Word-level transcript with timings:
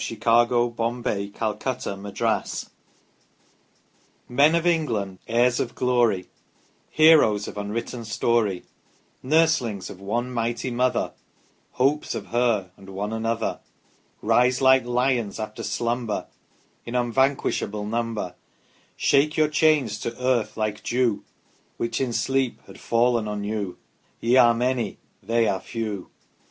.44 0.01 0.19
Plan 0.75 0.97
of 0.97 1.03
Peterloo 1.03 2.11
46 2.11 2.65
iii 2.65 2.69
Men 4.29 4.55
of 4.55 4.65
England, 4.65 5.19
heirs 5.27 5.59
of 5.59 5.75
Glory, 5.75 6.25
Heroes 6.89 7.47
of 7.47 7.55
unwritten 7.55 8.03
story, 8.05 8.63
Nurslings 9.23 9.91
of 9.91 10.01
one 10.01 10.31
mighty 10.33 10.71
Mother, 10.71 11.11
Hopes 11.73 12.15
of 12.15 12.25
her, 12.33 12.71
and 12.77 12.89
one 12.89 13.13
another; 13.13 13.59
Rise 14.23 14.59
like 14.59 14.85
Lions 14.85 15.39
after 15.39 15.61
slumber 15.61 16.25
In 16.83 16.95
unvanquishable 16.95 17.85
number, 17.85 18.33
Shake 18.97 19.37
your 19.37 19.49
chains 19.49 19.99
to 19.99 20.19
earth 20.19 20.57
like 20.57 20.81
dew 20.81 21.23
Which 21.77 22.01
in 22.01 22.11
sleep 22.11 22.59
had 22.65 22.79
fallen 22.79 23.27
on 23.27 23.43
you 23.43 23.77
Ye 24.19 24.35
are 24.37 24.55
many 24.55 24.97
they 25.21 25.47
are 25.47 25.59
few. 25.59 26.09